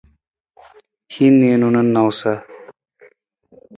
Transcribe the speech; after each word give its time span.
Hin 1.17 1.33
niinu 1.41 1.67
na 1.75 1.81
nawusa. 1.91 2.33